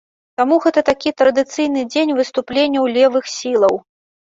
Таму 0.39 0.55
гэта 0.63 0.81
такі 0.87 1.13
традыцыйны 1.23 1.85
дзень 1.91 2.15
выступленняў 2.21 2.91
левых 2.99 3.25
сілаў. 3.37 3.81